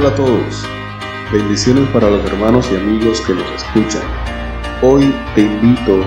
Hola 0.00 0.12
a 0.12 0.16
todos, 0.16 0.64
bendiciones 1.30 1.86
para 1.90 2.08
los 2.08 2.24
hermanos 2.24 2.66
y 2.72 2.76
amigos 2.76 3.20
que 3.20 3.34
nos 3.34 3.44
escuchan. 3.52 4.00
Hoy 4.80 5.14
te 5.34 5.42
invito 5.42 6.02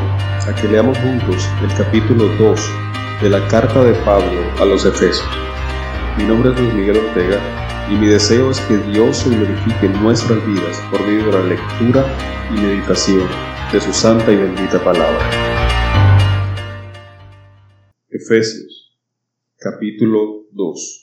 a 0.47 0.55
que 0.59 0.67
leamos 0.67 0.97
juntos 0.97 1.47
el 1.61 1.77
capítulo 1.77 2.25
2 2.39 2.59
de 3.21 3.29
la 3.29 3.47
carta 3.49 3.83
de 3.83 3.93
Pablo 4.03 4.41
a 4.59 4.65
los 4.65 4.83
Efesios. 4.83 5.23
Mi 6.17 6.23
nombre 6.23 6.49
es 6.49 6.59
Luis 6.59 6.73
Miguel 6.73 6.97
Ortega 6.97 7.39
y 7.87 7.93
mi 7.93 8.07
deseo 8.07 8.49
es 8.49 8.59
que 8.61 8.77
Dios 8.77 9.17
se 9.17 9.29
glorifique 9.29 9.85
en 9.85 10.01
nuestras 10.01 10.43
vidas 10.43 10.81
por 10.89 10.99
medio 11.01 11.27
de 11.27 11.31
la 11.33 11.43
lectura 11.43 12.03
y 12.49 12.53
meditación 12.53 13.27
de 13.71 13.79
su 13.79 13.93
santa 13.93 14.31
y 14.31 14.37
bendita 14.37 14.83
palabra. 14.83 15.29
Efesios 18.09 18.97
capítulo 19.59 20.47
2 20.51 21.02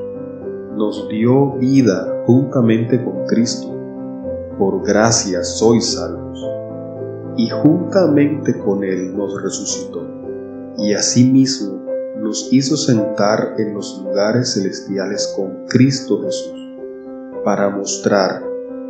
nos 0.75 1.07
dio 1.09 1.53
vida 1.57 2.23
juntamente 2.25 3.03
con 3.03 3.25
Cristo. 3.25 3.75
Por 4.57 4.83
gracia 4.85 5.43
sois 5.43 5.93
salvos. 5.93 6.39
Y 7.37 7.49
juntamente 7.49 8.57
con 8.59 8.83
Él 8.83 9.15
nos 9.15 9.41
resucitó. 9.41 10.05
Y 10.77 10.93
asimismo 10.93 11.81
nos 12.19 12.51
hizo 12.51 12.77
sentar 12.77 13.55
en 13.57 13.73
los 13.73 14.01
lugares 14.03 14.53
celestiales 14.53 15.33
con 15.35 15.65
Cristo 15.67 16.21
Jesús, 16.21 16.59
para 17.43 17.69
mostrar 17.69 18.43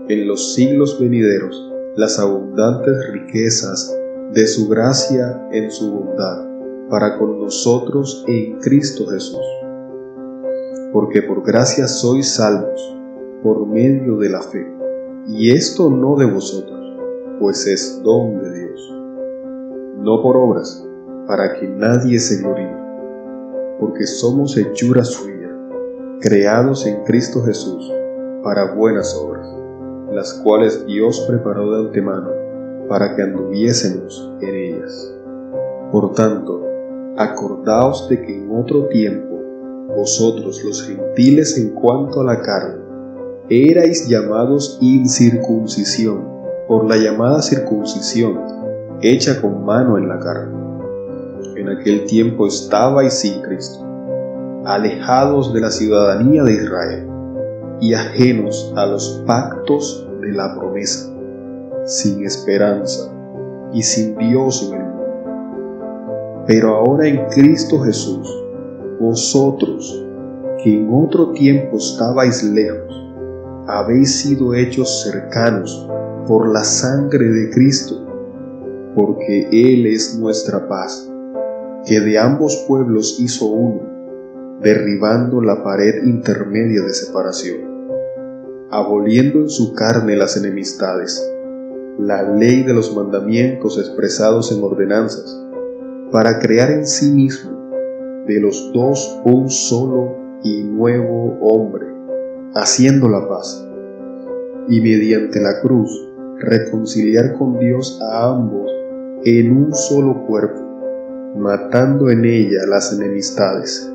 en 0.09 0.27
los 0.27 0.53
siglos 0.53 0.99
venideros 0.99 1.71
las 1.95 2.19
abundantes 2.19 2.95
riquezas 3.11 3.95
de 4.33 4.47
su 4.47 4.67
gracia 4.67 5.47
en 5.51 5.71
su 5.71 5.91
bondad 5.91 6.51
para 6.91 7.17
con 7.17 7.39
nosotros 7.39 8.25
en 8.27 8.59
Cristo 8.59 9.07
Jesús. 9.07 9.60
Porque 10.91 11.21
por 11.21 11.43
gracia 11.43 11.87
sois 11.87 12.35
salvos 12.35 12.97
por 13.43 13.65
medio 13.65 14.17
de 14.17 14.29
la 14.29 14.41
fe, 14.41 14.67
y 15.27 15.51
esto 15.51 15.89
no 15.89 16.15
de 16.15 16.25
vosotros, 16.25 16.97
pues 17.39 17.65
es 17.65 18.01
don 18.03 18.41
de 18.41 18.59
Dios, 18.59 18.93
no 19.97 20.21
por 20.21 20.37
obras, 20.37 20.87
para 21.27 21.53
que 21.53 21.67
nadie 21.67 22.19
se 22.19 22.41
gloríe, 22.41 22.75
porque 23.79 24.05
somos 24.05 24.57
hechura 24.57 25.03
suya, 25.03 25.49
creados 26.19 26.85
en 26.85 27.03
Cristo 27.03 27.41
Jesús 27.43 27.91
para 28.43 28.75
buenas 28.75 29.15
obras 29.15 29.61
las 30.11 30.33
cuales 30.33 30.85
Dios 30.85 31.25
preparó 31.27 31.71
de 31.71 31.87
antemano 31.87 32.29
para 32.89 33.15
que 33.15 33.21
anduviésemos 33.21 34.33
en 34.41 34.55
ellas. 34.55 35.15
Por 35.91 36.11
tanto, 36.13 36.65
acordaos 37.17 38.09
de 38.09 38.21
que 38.21 38.37
en 38.37 38.51
otro 38.51 38.87
tiempo 38.87 39.30
vosotros 39.95 40.63
los 40.63 40.83
gentiles 40.83 41.57
en 41.57 41.69
cuanto 41.69 42.21
a 42.21 42.23
la 42.23 42.41
carne, 42.41 42.81
erais 43.49 44.07
llamados 44.07 44.77
incircuncisión 44.81 46.25
por 46.67 46.89
la 46.89 46.97
llamada 46.97 47.41
circuncisión 47.41 48.39
hecha 49.01 49.41
con 49.41 49.65
mano 49.65 49.97
en 49.97 50.07
la 50.07 50.19
carne. 50.19 50.61
En 51.55 51.69
aquel 51.69 52.05
tiempo 52.05 52.47
estabais 52.47 53.13
sin 53.13 53.41
Cristo, 53.41 53.83
alejados 54.65 55.53
de 55.53 55.61
la 55.61 55.71
ciudadanía 55.71 56.43
de 56.43 56.53
Israel 56.53 57.07
y 57.81 57.93
ajenos 57.93 58.71
a 58.75 58.85
los 58.85 59.23
pactos 59.25 60.07
de 60.21 60.31
la 60.31 60.55
promesa, 60.55 61.11
sin 61.85 62.25
esperanza 62.25 63.11
y 63.73 63.81
sin 63.81 64.15
Dios 64.17 64.69
en 64.69 64.77
el 64.79 64.85
mundo. 64.85 66.43
Pero 66.47 66.75
ahora 66.75 67.07
en 67.07 67.25
Cristo 67.29 67.79
Jesús, 67.79 68.40
vosotros, 69.01 70.05
que 70.63 70.73
en 70.73 70.89
otro 70.93 71.31
tiempo 71.31 71.77
estabais 71.77 72.43
lejos, 72.43 72.93
habéis 73.67 74.21
sido 74.21 74.53
hechos 74.53 75.03
cercanos 75.03 75.87
por 76.27 76.47
la 76.53 76.63
sangre 76.63 77.25
de 77.25 77.49
Cristo, 77.49 78.05
porque 78.95 79.47
Él 79.51 79.87
es 79.87 80.17
nuestra 80.19 80.67
paz, 80.67 81.09
que 81.85 81.99
de 81.99 82.19
ambos 82.19 82.63
pueblos 82.67 83.19
hizo 83.19 83.47
uno, 83.47 84.59
derribando 84.61 85.41
la 85.41 85.63
pared 85.63 86.03
intermedia 86.03 86.81
de 86.81 86.93
separación 86.93 87.71
aboliendo 88.71 89.39
en 89.39 89.49
su 89.49 89.73
carne 89.73 90.15
las 90.15 90.37
enemistades, 90.37 91.29
la 91.99 92.23
ley 92.23 92.63
de 92.63 92.73
los 92.73 92.95
mandamientos 92.95 93.77
expresados 93.77 94.49
en 94.53 94.63
ordenanzas, 94.63 95.45
para 96.09 96.39
crear 96.39 96.71
en 96.71 96.87
sí 96.87 97.11
mismo 97.11 97.60
de 98.27 98.39
los 98.39 98.71
dos 98.73 99.19
un 99.25 99.49
solo 99.49 100.15
y 100.43 100.63
nuevo 100.63 101.37
hombre, 101.41 101.87
haciendo 102.53 103.09
la 103.09 103.27
paz, 103.27 103.67
y 104.69 104.81
mediante 104.81 105.39
la 105.41 105.59
cruz 105.61 105.89
reconciliar 106.39 107.37
con 107.37 107.59
Dios 107.59 107.99
a 108.01 108.29
ambos 108.29 108.71
en 109.23 109.55
un 109.55 109.73
solo 109.73 110.25
cuerpo, 110.25 110.59
matando 111.37 112.09
en 112.09 112.25
ella 112.25 112.65
las 112.67 112.93
enemistades. 112.93 113.91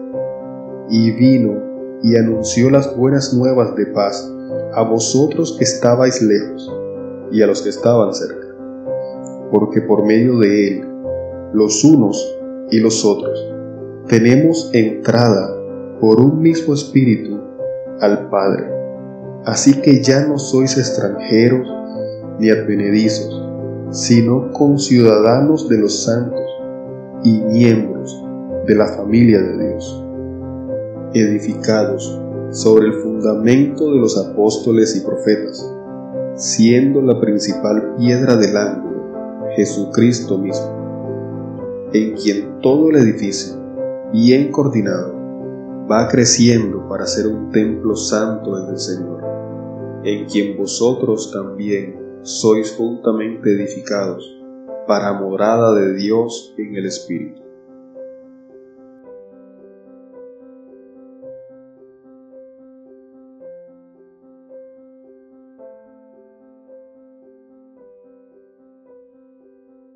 Y 0.89 1.11
vino 1.13 2.01
y 2.03 2.17
anunció 2.17 2.71
las 2.71 2.97
buenas 2.97 3.35
nuevas 3.35 3.75
de 3.75 3.87
paz 3.87 4.33
a 4.75 4.83
vosotros 4.83 5.57
que 5.59 5.65
estabais 5.65 6.23
lejos 6.23 6.73
y 7.33 7.43
a 7.43 7.47
los 7.47 7.63
que 7.63 7.71
estaban 7.71 8.15
cerca, 8.15 8.55
porque 9.51 9.81
por 9.81 10.05
medio 10.05 10.39
de 10.39 10.69
él, 10.69 10.89
los 11.53 11.83
unos 11.85 12.39
y 12.71 12.79
los 12.79 13.05
otros, 13.05 13.56
tenemos 14.09 14.71
entrada 14.73 15.53
por 16.01 16.21
un 16.21 16.41
mismo 16.41 16.75
espíritu 16.75 17.41
al 18.01 18.29
Padre. 18.29 18.65
Así 19.45 19.81
que 19.81 20.01
ya 20.01 20.27
no 20.27 20.39
sois 20.39 20.79
extranjeros 20.79 21.69
ni 22.39 22.51
advenedizos, 22.51 23.43
sino 23.91 24.53
conciudadanos 24.53 25.69
de 25.69 25.79
los 25.79 26.05
santos 26.05 26.41
y 27.25 27.41
miembros 27.41 28.25
de 28.67 28.75
la 28.77 28.87
familia 28.87 29.41
de 29.41 29.69
Dios, 29.69 30.05
edificados 31.15 32.21
sobre 32.51 32.87
el 32.87 32.95
fundamento 32.95 33.91
de 33.91 33.99
los 33.99 34.17
apóstoles 34.19 34.97
y 34.97 35.01
profetas, 35.01 35.69
siendo 36.37 37.03
la 37.03 37.21
principal 37.21 37.95
piedra 37.99 38.37
del 38.37 38.57
ángulo 38.57 38.87
Jesucristo 39.57 40.39
mismo, 40.39 41.89
en 41.93 42.15
quien 42.17 42.61
todo 42.61 42.91
el 42.91 42.97
edificio, 42.97 43.66
bien 44.13 44.51
coordinado, 44.53 45.15
va 45.91 46.09
creciendo 46.09 46.89
para 46.89 47.07
ser 47.07 47.27
un 47.27 47.51
templo 47.51 47.95
santo 47.95 48.59
en 48.59 48.71
el 48.71 48.79
Señor, 48.79 49.23
en 50.05 50.27
quien 50.27 50.57
vosotros 50.57 51.31
también 51.33 52.21
sois 52.23 52.75
juntamente 52.77 53.53
edificados 53.53 54.25
para 54.87 55.13
morada 55.13 55.75
de 55.75 55.95
Dios 55.95 56.55
en 56.59 56.77
el 56.77 56.87
Espíritu. 56.87 57.46